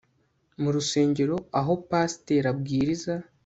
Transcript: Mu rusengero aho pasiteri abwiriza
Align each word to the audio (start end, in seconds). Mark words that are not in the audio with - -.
Mu 0.61 0.69
rusengero 0.75 1.35
aho 1.59 1.73
pasiteri 1.89 2.47
abwiriza 2.53 3.13